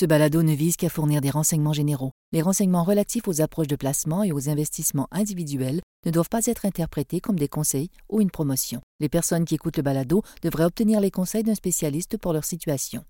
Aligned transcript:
Ce 0.00 0.06
balado 0.06 0.42
ne 0.42 0.54
vise 0.54 0.78
qu'à 0.78 0.88
fournir 0.88 1.20
des 1.20 1.28
renseignements 1.28 1.74
généraux. 1.74 2.12
Les 2.32 2.40
renseignements 2.40 2.84
relatifs 2.84 3.28
aux 3.28 3.42
approches 3.42 3.66
de 3.66 3.76
placement 3.76 4.22
et 4.22 4.32
aux 4.32 4.48
investissements 4.48 5.08
individuels 5.12 5.82
ne 6.06 6.10
doivent 6.10 6.30
pas 6.30 6.46
être 6.46 6.64
interprétés 6.64 7.20
comme 7.20 7.38
des 7.38 7.48
conseils 7.48 7.90
ou 8.08 8.22
une 8.22 8.30
promotion. 8.30 8.80
Les 9.00 9.10
personnes 9.10 9.44
qui 9.44 9.56
écoutent 9.56 9.76
le 9.76 9.82
balado 9.82 10.22
devraient 10.40 10.64
obtenir 10.64 11.00
les 11.00 11.10
conseils 11.10 11.42
d'un 11.42 11.54
spécialiste 11.54 12.16
pour 12.16 12.32
leur 12.32 12.46
situation. 12.46 13.04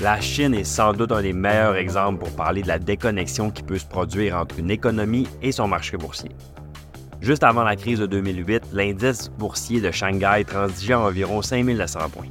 La 0.00 0.22
Chine 0.22 0.54
est 0.54 0.64
sans 0.64 0.94
doute 0.94 1.12
un 1.12 1.20
des 1.20 1.34
meilleurs 1.34 1.76
exemples 1.76 2.20
pour 2.20 2.30
parler 2.30 2.62
de 2.62 2.68
la 2.68 2.78
déconnexion 2.78 3.50
qui 3.50 3.62
peut 3.62 3.76
se 3.76 3.84
produire 3.84 4.38
entre 4.38 4.58
une 4.58 4.70
économie 4.70 5.28
et 5.42 5.52
son 5.52 5.68
marché 5.68 5.98
boursier. 5.98 6.30
Juste 7.20 7.44
avant 7.44 7.62
la 7.62 7.76
crise 7.76 7.98
de 7.98 8.06
2008, 8.06 8.62
l'indice 8.72 9.28
boursier 9.36 9.82
de 9.82 9.90
Shanghai 9.90 10.46
transigeait 10.46 10.94
à 10.94 11.00
environ 11.00 11.42
5900 11.42 12.08
points. 12.08 12.24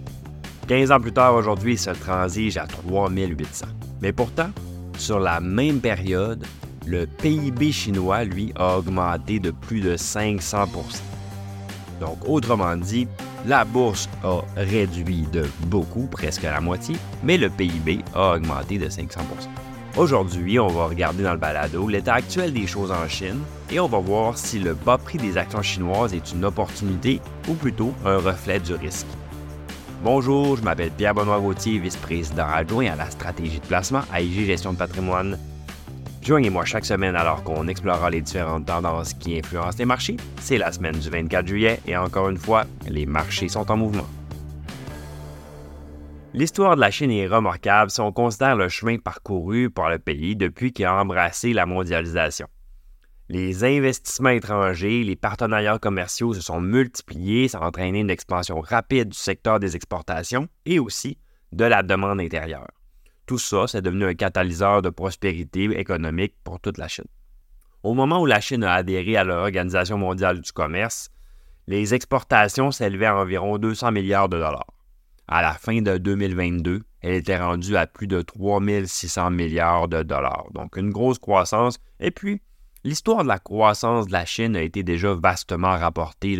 15 0.67 0.91
ans 0.91 0.99
plus 0.99 1.11
tard, 1.11 1.35
aujourd'hui, 1.35 1.73
il 1.73 1.79
se 1.79 1.91
transige 1.91 2.57
à 2.57 2.65
3800. 2.65 3.67
Mais 4.01 4.11
pourtant, 4.11 4.49
sur 4.97 5.19
la 5.19 5.39
même 5.39 5.79
période, 5.79 6.43
le 6.87 7.05
PIB 7.05 7.71
chinois, 7.71 8.23
lui, 8.23 8.51
a 8.55 8.77
augmenté 8.77 9.39
de 9.39 9.51
plus 9.51 9.81
de 9.81 9.95
500% 9.95 10.67
Donc, 11.99 12.17
autrement 12.27 12.75
dit, 12.77 13.07
la 13.45 13.63
bourse 13.63 14.09
a 14.23 14.41
réduit 14.57 15.27
de 15.31 15.45
beaucoup, 15.67 16.07
presque 16.07 16.43
à 16.45 16.51
la 16.51 16.61
moitié, 16.61 16.95
mais 17.23 17.37
le 17.37 17.49
PIB 17.49 17.99
a 18.15 18.33
augmenté 18.35 18.79
de 18.79 18.87
500% 18.87 19.07
Aujourd'hui, 19.97 20.59
on 20.59 20.67
va 20.67 20.87
regarder 20.87 21.23
dans 21.23 21.31
le 21.31 21.39
balado 21.39 21.87
l'état 21.87 22.15
actuel 22.15 22.51
des 22.51 22.67
choses 22.67 22.91
en 22.91 23.07
Chine 23.07 23.39
et 23.71 23.79
on 23.79 23.87
va 23.87 23.99
voir 23.99 24.37
si 24.37 24.59
le 24.59 24.73
bas 24.73 24.97
prix 24.97 25.17
des 25.17 25.37
actions 25.37 25.61
chinoises 25.61 26.13
est 26.13 26.33
une 26.33 26.43
opportunité 26.43 27.21
ou 27.47 27.53
plutôt 27.53 27.93
un 28.03 28.17
reflet 28.17 28.59
du 28.59 28.73
risque. 28.73 29.07
Bonjour, 30.03 30.57
je 30.57 30.61
m'appelle 30.61 30.91
Pierre-Benoît 30.91 31.39
Gauthier, 31.39 31.79
vice-président 31.79 32.45
adjoint 32.47 32.91
à 32.91 32.95
la 32.95 33.09
stratégie 33.09 33.59
de 33.59 33.65
placement 33.65 34.01
à 34.11 34.21
IG 34.21 34.45
Gestion 34.45 34.73
de 34.73 34.77
patrimoine. 34.77 35.39
Joignez-moi 36.21 36.65
chaque 36.65 36.85
semaine 36.85 37.15
alors 37.15 37.43
qu'on 37.43 37.67
explorera 37.67 38.09
les 38.09 38.21
différentes 38.21 38.65
tendances 38.65 39.13
qui 39.13 39.37
influencent 39.37 39.77
les 39.79 39.85
marchés. 39.85 40.17
C'est 40.41 40.57
la 40.57 40.71
semaine 40.71 40.97
du 40.97 41.09
24 41.09 41.47
juillet 41.47 41.79
et 41.87 41.97
encore 41.97 42.29
une 42.29 42.37
fois, 42.37 42.65
les 42.87 43.05
marchés 43.05 43.47
sont 43.47 43.71
en 43.71 43.77
mouvement. 43.77 44.07
L'histoire 46.33 46.75
de 46.75 46.81
la 46.81 46.91
Chine 46.91 47.11
est 47.11 47.27
remarquable 47.27 47.89
si 47.89 48.01
on 48.01 48.11
considère 48.11 48.55
le 48.55 48.67
chemin 48.69 48.97
parcouru 48.97 49.69
par 49.69 49.89
le 49.89 49.99
pays 49.99 50.35
depuis 50.35 50.73
qu'il 50.73 50.85
a 50.85 50.95
embrassé 50.95 51.53
la 51.53 51.65
mondialisation. 51.65 52.47
Les 53.27 53.63
investissements 53.63 54.29
étrangers, 54.29 55.03
les 55.03 55.15
partenariats 55.15 55.79
commerciaux 55.79 56.35
se 56.35 56.41
sont 56.41 56.61
multipliés, 56.61 57.47
ça 57.47 57.57
a 57.57 57.65
entraîné 57.65 58.01
une 58.01 58.11
expansion 58.11 58.61
rapide 58.61 59.09
du 59.09 59.17
secteur 59.17 59.59
des 59.59 59.75
exportations 59.75 60.47
et 60.67 60.77
aussi 60.77 61.17
de 61.51 61.65
la 61.65 61.81
demande 61.81 62.19
intérieure. 62.19 62.67
Tout 63.25 63.39
ça, 63.39 63.65
c'est 63.65 63.81
devenu 63.81 64.05
un 64.05 64.13
catalyseur 64.13 64.83
de 64.83 64.91
prospérité 64.91 65.63
économique 65.79 66.35
pour 66.43 66.59
toute 66.59 66.77
la 66.77 66.87
Chine. 66.87 67.07
Au 67.81 67.95
moment 67.95 68.21
où 68.21 68.27
la 68.27 68.41
Chine 68.41 68.63
a 68.63 68.73
adhéré 68.73 69.17
à 69.17 69.23
l'Organisation 69.23 69.97
mondiale 69.97 70.41
du 70.41 70.51
commerce, 70.51 71.09
les 71.65 71.95
exportations 71.95 72.69
s'élevaient 72.69 73.07
à 73.07 73.17
environ 73.17 73.57
200 73.57 73.91
milliards 73.91 74.29
de 74.29 74.37
dollars. 74.37 74.71
À 75.27 75.41
la 75.41 75.53
fin 75.53 75.81
de 75.81 75.97
2022, 75.97 76.83
elle 77.01 77.13
était 77.15 77.39
rendue 77.39 77.75
à 77.75 77.87
plus 77.87 78.05
de 78.05 78.21
3600 78.21 79.31
milliards 79.31 79.87
de 79.87 80.03
dollars. 80.03 80.45
Donc 80.53 80.77
une 80.77 80.91
grosse 80.91 81.17
croissance. 81.17 81.79
Et 81.99 82.11
puis, 82.11 82.41
L'histoire 82.85 83.23
de 83.23 83.27
la 83.27 83.39
croissance 83.39 84.05
de 84.05 84.11
la 84.11 84.25
Chine 84.25 84.55
a 84.55 84.61
été 84.61 84.83
déjà 84.83 85.15
vastement 85.15 85.75
rapportée 85.75 86.37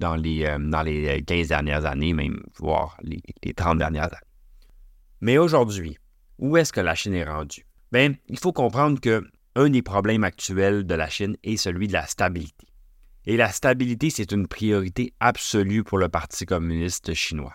dans, 0.00 0.16
les, 0.16 0.44
euh, 0.44 0.58
dans 0.58 0.82
les 0.82 1.22
15 1.22 1.46
dernières 1.46 1.86
années, 1.86 2.12
même 2.12 2.42
voire 2.56 2.98
les, 3.04 3.22
30 3.54 3.78
dernières 3.78 4.06
années. 4.06 4.32
Mais 5.20 5.38
aujourd'hui, 5.38 5.96
où 6.40 6.56
est-ce 6.56 6.72
que 6.72 6.80
la 6.80 6.96
Chine 6.96 7.14
est 7.14 7.22
rendue? 7.22 7.64
Bien, 7.92 8.12
il 8.28 8.40
faut 8.40 8.52
comprendre 8.52 9.00
que 9.00 9.22
un 9.54 9.70
des 9.70 9.82
problèmes 9.82 10.24
actuels 10.24 10.84
de 10.84 10.96
la 10.96 11.08
Chine 11.08 11.36
est 11.44 11.56
celui 11.56 11.86
de 11.86 11.92
la 11.92 12.08
stabilité. 12.08 12.66
Et 13.24 13.36
la 13.36 13.52
stabilité, 13.52 14.10
c'est 14.10 14.32
une 14.32 14.48
priorité 14.48 15.14
absolue 15.20 15.84
pour 15.84 15.98
le 15.98 16.08
Parti 16.08 16.44
communiste 16.44 17.14
chinois. 17.14 17.54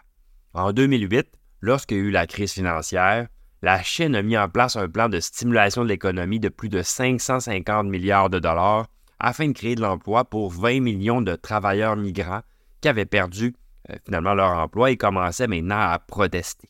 En 0.54 0.72
2008, 0.72 1.28
lorsqu'il 1.60 1.98
y 1.98 2.00
a 2.00 2.04
eu 2.04 2.12
la 2.12 2.26
crise 2.26 2.54
financière, 2.54 3.28
la 3.62 3.84
Chine 3.84 4.16
a 4.16 4.22
mis 4.22 4.38
en 4.38 4.48
place 4.48 4.76
un 4.76 4.88
plan 4.88 5.10
de 5.10 5.20
stimulation 5.20 5.84
de 5.84 5.90
l'économie 5.90 6.40
de 6.40 6.50
plus 6.50 6.70
de 6.70 6.82
550 6.82 7.88
milliards 7.88 8.30
de 8.30 8.40
dollars 8.40 8.88
afin 9.20 9.50
de 9.50 9.54
créer 9.54 9.76
de 9.76 9.82
l'emploi 9.82 10.24
pour 10.24 10.50
20 10.52 10.80
millions 10.80 11.22
de 11.22 11.36
travailleurs 11.36 11.98
migrants 11.98 12.42
qui 12.80 12.88
avaient 12.88 13.06
perdu 13.06 13.54
euh, 13.90 13.96
finalement 14.06 14.34
leur 14.34 14.58
emploi 14.58 14.92
et 14.92 14.98
commençaient 14.98 15.48
maintenant 15.48 15.80
à 15.80 16.00
protester. 16.00 16.70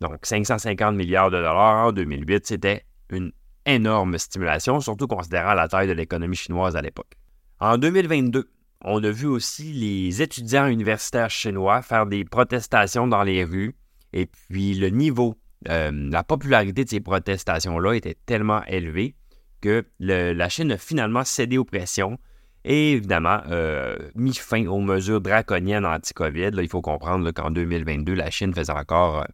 Donc 0.00 0.24
550 0.24 0.96
milliards 0.96 1.30
de 1.30 1.36
dollars 1.36 1.88
en 1.88 1.92
2008, 1.92 2.46
c'était 2.46 2.84
une 3.10 3.32
énorme 3.66 4.16
stimulation, 4.16 4.80
surtout 4.80 5.06
considérant 5.06 5.52
la 5.52 5.68
taille 5.68 5.88
de 5.88 5.92
l'économie 5.92 6.36
chinoise 6.36 6.74
à 6.74 6.80
l'époque. 6.80 7.12
En 7.58 7.76
2022, 7.76 8.50
on 8.82 9.04
a 9.04 9.10
vu 9.10 9.26
aussi 9.26 9.74
les 9.74 10.22
étudiants 10.22 10.66
universitaires 10.68 11.28
chinois 11.28 11.82
faire 11.82 12.06
des 12.06 12.24
protestations 12.24 13.06
dans 13.06 13.22
les 13.22 13.44
rues 13.44 13.76
et 14.14 14.24
puis 14.24 14.72
le 14.74 14.88
niveau 14.88 15.36
euh, 15.68 15.90
la 16.10 16.24
popularité 16.24 16.84
de 16.84 16.88
ces 16.88 17.00
protestations-là 17.00 17.94
était 17.94 18.16
tellement 18.26 18.64
élevée 18.64 19.14
que 19.60 19.84
la 19.98 20.48
Chine 20.48 20.72
a 20.72 20.78
finalement 20.78 21.24
cédé 21.24 21.58
aux 21.58 21.66
pressions 21.66 22.18
et 22.64 22.92
évidemment 22.92 23.40
euh, 23.48 23.96
mis 24.14 24.34
fin 24.34 24.66
aux 24.66 24.80
mesures 24.80 25.20
draconiennes 25.20 25.84
anti-COVID. 25.84 26.52
il 26.58 26.68
faut 26.68 26.80
comprendre 26.80 27.30
qu'en 27.32 27.50
2022, 27.50 28.14
la 28.14 28.30
Chine 28.30 28.54
faisait 28.54 28.72
encore 28.72 29.26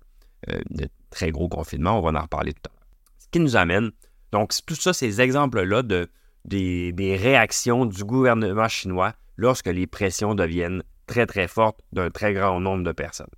euh, 0.49 0.59
de 0.71 0.89
très 1.11 1.31
gros 1.31 1.49
confinements. 1.49 1.99
On 1.99 2.03
va 2.03 2.19
en 2.19 2.23
reparler 2.23 2.53
tout 2.53 2.63
à 2.67 2.71
l'heure. 2.71 2.87
Ce 3.19 3.27
qui 3.31 3.41
nous 3.41 3.57
amène, 3.57 3.91
donc 4.33 4.53
tout 4.67 4.75
ça, 4.75 4.93
ces 4.93 5.21
exemples-là 5.21 5.83
de, 5.83 6.09
des, 6.45 7.19
réactions 7.21 7.87
du 7.87 8.05
gouvernement 8.05 8.69
chinois 8.69 9.15
lorsque 9.37 9.67
les 9.67 9.87
pressions 9.87 10.35
deviennent 10.35 10.83
très 11.07 11.27
très 11.27 11.49
fortes 11.49 11.81
d'un 11.93 12.11
très 12.11 12.33
grand 12.33 12.61
nombre 12.61 12.85
de 12.85 12.93
personnes. 12.93 13.31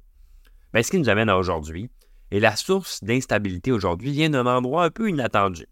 Bien, 0.72 0.82
ce 0.82 0.90
qui 0.90 0.98
nous 0.98 1.08
amène 1.08 1.28
à 1.28 1.36
aujourd'hui, 1.36 1.90
et 2.30 2.40
la 2.40 2.56
source 2.56 3.02
d'instabilité 3.02 3.72
aujourd'hui 3.72 4.12
vient 4.12 4.30
d'un 4.30 4.46
endroit 4.46 4.84
un 4.84 4.90
peu 4.90 5.08
inattendu. 5.08 5.66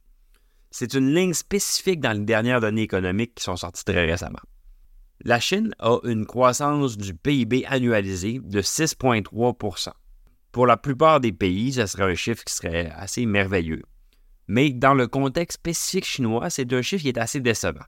C'est 0.71 0.95
une 0.95 1.15
ligne 1.15 1.35
spécifique 1.35 2.01
dans 2.01 2.13
les 2.13 2.25
dernières 2.25 2.61
données 2.61 2.83
économiques 2.83 3.35
qui 3.37 3.45
sont 3.45 3.57
sorties 3.57 3.85
très 3.85 4.07
récemment. 4.07 4.41
La 5.25 5.41
Chine 5.41 5.75
a 5.79 5.99
une 6.05 6.27
croissance 6.27 6.99
du 6.99 7.15
PIB 7.15 7.65
annualisé 7.67 8.41
de 8.43 8.61
6,3% 8.61 9.93
Pour 10.53 10.67
la 10.67 10.77
plupart 10.77 11.21
des 11.21 11.33
pays, 11.33 11.73
ce 11.73 11.87
serait 11.87 12.13
un 12.13 12.15
chiffre 12.15 12.45
qui 12.45 12.55
serait 12.55 12.91
assez 12.95 13.25
merveilleux. 13.25 13.83
Mais 14.49 14.71
dans 14.71 14.95
le 14.95 15.07
contexte 15.07 15.59
spécifique 15.59 16.05
chinois, 16.05 16.51
c'est 16.51 16.73
un 16.73 16.83
chiffre 16.83 17.03
qui 17.03 17.09
est 17.09 17.19
assez 17.19 17.41
décevant. 17.41 17.85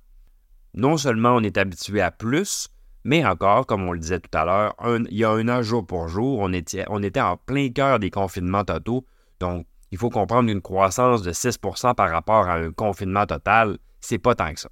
Non 0.75 0.97
seulement 0.97 1.37
on 1.37 1.43
est 1.43 1.59
habitué 1.59 2.01
à 2.01 2.11
plus, 2.11 2.69
mais 3.05 3.25
encore, 3.25 3.67
comme 3.67 3.89
on 3.89 3.93
le 3.93 3.99
disait 3.99 4.21
tout 4.21 4.37
à 4.37 4.45
l'heure, 4.45 4.75
il 4.85 5.17
y 5.17 5.25
a 5.25 5.31
un 5.31 5.49
an 5.49 5.63
jour 5.63 5.87
pour 5.87 6.09
jour, 6.09 6.39
on 6.41 6.53
était, 6.53 6.85
en 6.87 7.37
plein 7.37 7.71
cœur 7.71 7.99
des 7.99 8.11
confinements 8.11 8.65
totaux. 8.65 9.07
Donc, 9.41 9.67
il 9.91 9.99
faut 9.99 10.11
comprendre 10.11 10.51
une 10.51 10.61
croissance 10.61 11.23
de 11.23 11.33
6% 11.33 11.95
par 11.95 12.11
rapport 12.11 12.49
à 12.49 12.55
un 12.55 12.73
confinement 12.73 13.27
total, 13.27 13.79
c'est 14.01 14.19
pas 14.19 14.35
tant 14.35 14.53
que 14.53 14.61
ça. 14.61 14.69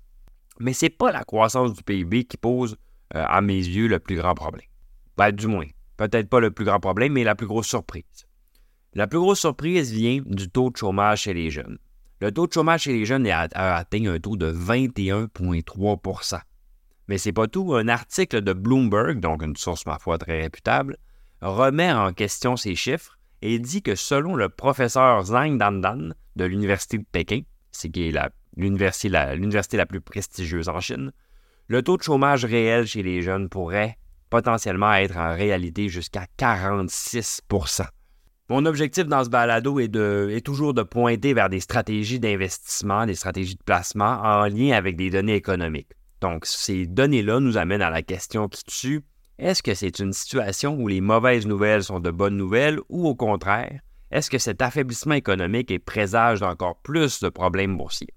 Mais 0.58 0.72
c'est 0.72 0.90
pas 0.90 1.12
la 1.12 1.24
croissance 1.24 1.72
du 1.72 1.82
PIB 1.82 2.24
qui 2.24 2.36
pose, 2.36 2.76
euh, 3.14 3.24
à 3.26 3.40
mes 3.40 3.54
yeux, 3.54 3.86
le 3.86 3.98
plus 3.98 4.16
grand 4.16 4.34
problème. 4.34 4.66
Ben, 5.16 5.30
du 5.30 5.46
moins, 5.46 5.66
peut-être 5.96 6.28
pas 6.28 6.40
le 6.40 6.50
plus 6.50 6.64
grand 6.64 6.80
problème, 6.80 7.12
mais 7.12 7.24
la 7.24 7.34
plus 7.34 7.46
grosse 7.46 7.68
surprise. 7.68 8.26
La 8.94 9.06
plus 9.06 9.18
grosse 9.18 9.40
surprise 9.40 9.92
vient 9.92 10.20
du 10.24 10.48
taux 10.48 10.70
de 10.70 10.76
chômage 10.76 11.22
chez 11.22 11.34
les 11.34 11.50
jeunes. 11.50 11.78
Le 12.20 12.32
taux 12.32 12.46
de 12.46 12.52
chômage 12.52 12.82
chez 12.82 12.92
les 12.92 13.04
jeunes 13.04 13.26
a 13.26 13.48
atteint 13.76 14.06
un 14.06 14.18
taux 14.18 14.36
de 14.36 14.50
21,3 14.50 16.40
mais 17.08 17.18
c'est 17.18 17.32
pas 17.32 17.46
tout. 17.46 17.74
Un 17.74 17.88
article 17.88 18.42
de 18.42 18.52
Bloomberg, 18.52 19.20
donc 19.20 19.42
une 19.42 19.56
source, 19.56 19.86
ma 19.86 19.98
foi, 19.98 20.18
très 20.18 20.42
réputable, 20.42 20.96
remet 21.40 21.92
en 21.92 22.12
question 22.12 22.56
ces 22.56 22.74
chiffres 22.74 23.18
et 23.42 23.58
dit 23.58 23.82
que 23.82 23.94
selon 23.94 24.34
le 24.34 24.48
professeur 24.48 25.22
Zhang 25.24 25.58
Dandan 25.58 26.14
de 26.36 26.44
l'Université 26.44 26.98
de 26.98 27.04
Pékin, 27.10 27.42
c'est 27.70 27.90
qui 27.90 28.08
est 28.08 28.18
l'université 28.56 29.08
la, 29.08 29.86
plus 29.86 30.00
prestigieuse 30.00 30.68
en 30.68 30.80
Chine, 30.80 31.12
le 31.68 31.82
taux 31.82 31.96
de 31.96 32.02
chômage 32.02 32.44
réel 32.44 32.86
chez 32.86 33.02
les 33.02 33.22
jeunes 33.22 33.48
pourrait 33.48 33.98
potentiellement 34.30 34.94
être 34.94 35.16
en 35.16 35.34
réalité 35.34 35.88
jusqu'à 35.88 36.26
46% 36.38 37.86
Mon 38.48 38.64
objectif 38.66 39.06
dans 39.06 39.24
ce 39.24 39.28
balado 39.28 39.78
est, 39.78 39.94
est 39.94 40.44
toujours 40.44 40.74
de 40.74 40.82
pointer 40.82 41.34
vers 41.34 41.48
des 41.48 41.60
stratégies 41.60 42.20
d'investissement, 42.20 43.06
des 43.06 43.14
stratégies 43.14 43.56
de 43.56 43.62
placement 43.62 44.20
en 44.22 44.46
lien 44.46 44.72
avec 44.72 44.96
des 44.96 45.10
données 45.10 45.34
économiques. 45.34 45.92
Donc, 46.20 46.46
ces 46.46 46.86
données-là 46.86 47.40
nous 47.40 47.56
amènent 47.56 47.82
à 47.82 47.90
la 47.90 48.02
question 48.02 48.48
qui 48.48 48.64
tue. 48.64 49.04
Est-ce 49.38 49.62
que 49.62 49.74
c'est 49.74 49.98
une 49.98 50.12
situation 50.12 50.76
où 50.76 50.88
les 50.88 51.00
mauvaises 51.00 51.46
nouvelles 51.46 51.84
sont 51.84 52.00
de 52.00 52.10
bonnes 52.10 52.36
nouvelles 52.36 52.80
ou 52.88 53.06
au 53.06 53.14
contraire, 53.14 53.80
est-ce 54.10 54.30
que 54.30 54.38
cet 54.38 54.62
affaiblissement 54.62 55.14
économique 55.14 55.70
est 55.70 55.78
présage 55.78 56.40
d'encore 56.40 56.76
plus 56.78 57.20
de 57.20 57.28
problèmes 57.28 57.76
boursiers? 57.76 58.14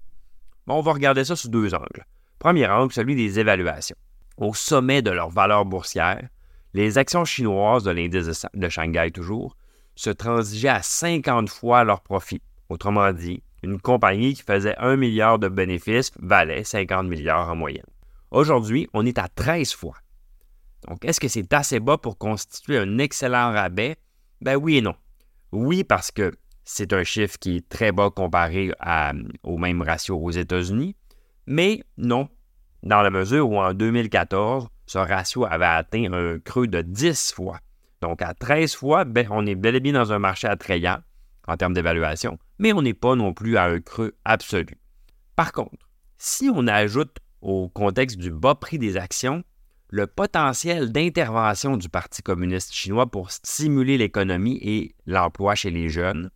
Bon, 0.66 0.76
on 0.76 0.82
va 0.82 0.92
regarder 0.92 1.24
ça 1.24 1.36
sous 1.36 1.48
deux 1.48 1.74
angles. 1.74 2.06
Premier 2.38 2.68
angle, 2.68 2.92
celui 2.92 3.16
des 3.16 3.38
évaluations. 3.38 3.96
Au 4.36 4.54
sommet 4.54 5.02
de 5.02 5.10
leur 5.10 5.28
valeur 5.28 5.66
boursière, 5.66 6.28
les 6.72 6.96
actions 6.96 7.24
chinoises 7.24 7.82
de 7.82 7.90
l'indice 7.90 8.46
de 8.54 8.68
Shanghai 8.68 9.10
toujours 9.10 9.56
se 9.96 10.10
transigeaient 10.10 10.68
à 10.68 10.82
50 10.82 11.50
fois 11.50 11.84
leur 11.84 12.00
profit. 12.00 12.40
Autrement 12.68 13.12
dit, 13.12 13.42
une 13.62 13.80
compagnie 13.80 14.34
qui 14.34 14.42
faisait 14.42 14.76
1 14.78 14.96
milliard 14.96 15.38
de 15.38 15.48
bénéfices 15.48 16.12
valait 16.20 16.64
50 16.64 17.08
milliards 17.08 17.50
en 17.50 17.56
moyenne. 17.56 17.84
Aujourd'hui, 18.30 18.88
on 18.94 19.04
est 19.06 19.18
à 19.18 19.28
13 19.28 19.72
fois. 19.72 19.96
Donc, 20.88 21.04
est-ce 21.04 21.20
que 21.20 21.28
c'est 21.28 21.52
assez 21.52 21.80
bas 21.80 21.98
pour 21.98 22.16
constituer 22.16 22.78
un 22.78 22.98
excellent 22.98 23.52
rabais? 23.52 23.96
Ben 24.40 24.56
oui 24.56 24.76
et 24.78 24.82
non. 24.82 24.94
Oui, 25.52 25.82
parce 25.82 26.10
que 26.10 26.32
c'est 26.64 26.92
un 26.92 27.02
chiffre 27.02 27.38
qui 27.38 27.56
est 27.56 27.68
très 27.68 27.90
bas 27.90 28.10
comparé 28.10 28.72
au 29.42 29.58
même 29.58 29.82
ratio 29.82 30.16
aux 30.16 30.30
États-Unis, 30.30 30.94
mais 31.46 31.82
non, 31.98 32.28
dans 32.84 33.02
la 33.02 33.10
mesure 33.10 33.50
où 33.50 33.58
en 33.58 33.74
2014, 33.74 34.68
ce 34.86 34.98
ratio 34.98 35.44
avait 35.44 35.64
atteint 35.64 36.12
un 36.12 36.38
creux 36.38 36.68
de 36.68 36.82
10 36.82 37.32
fois. 37.32 37.58
Donc 38.00 38.22
à 38.22 38.32
13 38.32 38.74
fois, 38.76 39.04
ben, 39.04 39.26
on 39.30 39.44
est 39.46 39.56
bel 39.56 39.74
et 39.74 39.80
bien 39.80 39.92
dans 39.92 40.12
un 40.12 40.20
marché 40.20 40.46
attrayant 40.46 40.98
en 41.48 41.56
termes 41.56 41.74
d'évaluation, 41.74 42.38
mais 42.58 42.72
on 42.72 42.82
n'est 42.82 42.94
pas 42.94 43.16
non 43.16 43.34
plus 43.34 43.56
à 43.56 43.64
un 43.64 43.80
creux 43.80 44.16
absolu. 44.24 44.78
Par 45.34 45.52
contre, 45.52 45.88
si 46.16 46.48
on 46.54 46.68
ajoute 46.68 47.16
au 47.42 47.68
contexte 47.68 48.18
du 48.18 48.30
bas 48.30 48.54
prix 48.54 48.78
des 48.78 48.96
actions 48.96 49.42
le 49.92 50.06
potentiel 50.06 50.92
d'intervention 50.92 51.76
du 51.76 51.88
Parti 51.88 52.22
communiste 52.22 52.72
chinois 52.72 53.10
pour 53.10 53.32
stimuler 53.32 53.98
l'économie 53.98 54.58
et 54.62 54.94
l'emploi 55.04 55.56
chez 55.56 55.70
les 55.70 55.88
jeunes, 55.88 56.30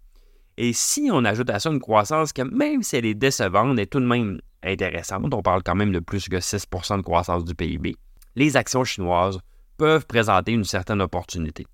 et 0.57 0.73
si 0.73 1.09
on 1.13 1.25
ajoute 1.25 1.51
à 1.51 1.59
ça 1.59 1.71
une 1.71 1.81
croissance 1.81 2.33
qui, 2.33 2.43
même 2.45 2.83
si 2.83 2.97
elle 2.97 3.07
est 3.07 3.15
décevante, 3.15 3.79
est 3.79 3.87
tout 3.87 4.01
de 4.01 4.07
même 4.07 4.41
intéressante, 4.63 5.33
on 5.33 5.43
parle 5.43 5.63
quand 5.63 5.75
même 5.75 5.93
de 5.93 5.99
plus 5.99 6.29
que 6.29 6.37
6% 6.37 6.99
de 6.99 7.03
croissance 7.03 7.45
du 7.45 7.55
PIB, 7.55 7.97
les 8.37 8.57
actions 8.57 8.85
chinoises 8.85 9.39
peuvent 9.77 10.07
présenter 10.07 10.53
une 10.53 10.65
certaine 10.65 11.03
opportunité. 11.03 11.67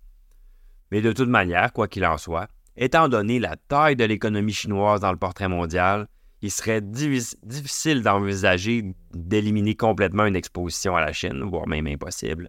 Mais 0.91 1.03
de 1.03 1.13
toute 1.13 1.29
manière, 1.29 1.73
quoi 1.73 1.89
qu'il 1.89 2.05
en 2.05 2.19
soit, 2.19 2.49
étant 2.77 3.09
donné 3.09 3.39
la 3.39 3.57
taille 3.57 3.97
de 3.97 4.05
l'économie 4.05 4.53
chinoise 4.53 5.01
dans 5.01 5.13
le 5.13 5.19
portrait 5.19 5.49
mondial, 5.49 6.09
il 6.43 6.51
serait 6.51 6.81
difficile 6.81 8.03
d'envisager 8.03 8.95
d'éliminer 9.13 9.75
complètement 9.75 10.27
une 10.27 10.37
exposition 10.37 10.97
à 10.97 11.01
la 11.01 11.13
Chine, 11.13 11.43
voire 11.43 11.67
même 11.67 11.87
impossible. 11.87 12.49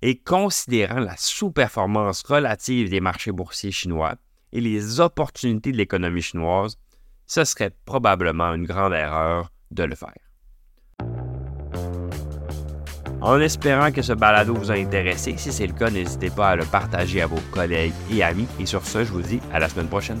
Et 0.00 0.18
considérant 0.18 1.00
la 1.00 1.16
sous-performance 1.16 2.22
relative 2.22 2.90
des 2.90 3.00
marchés 3.00 3.32
boursiers 3.32 3.72
chinois 3.72 4.14
et 4.52 4.60
les 4.60 5.00
opportunités 5.00 5.72
de 5.72 5.76
l'économie 5.76 6.22
chinoise, 6.22 6.76
ce 7.26 7.44
serait 7.44 7.72
probablement 7.84 8.54
une 8.54 8.66
grande 8.66 8.92
erreur 8.92 9.50
de 9.70 9.84
le 9.84 9.94
faire. 9.94 10.12
En 13.20 13.38
espérant 13.40 13.92
que 13.92 14.02
ce 14.02 14.12
balado 14.12 14.52
vous 14.52 14.72
a 14.72 14.74
intéressé, 14.74 15.36
si 15.36 15.52
c'est 15.52 15.68
le 15.68 15.72
cas, 15.72 15.90
n'hésitez 15.90 16.30
pas 16.30 16.50
à 16.50 16.56
le 16.56 16.64
partager 16.64 17.22
à 17.22 17.26
vos 17.26 17.40
collègues 17.52 17.92
et 18.10 18.22
amis. 18.22 18.48
Et 18.58 18.66
sur 18.66 18.84
ce, 18.84 19.04
je 19.04 19.12
vous 19.12 19.22
dis 19.22 19.40
à 19.52 19.60
la 19.60 19.68
semaine 19.68 19.86
prochaine. 19.86 20.20